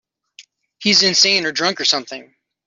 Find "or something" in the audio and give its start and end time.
1.79-2.33